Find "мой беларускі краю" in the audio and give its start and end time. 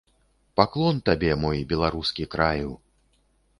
1.45-2.71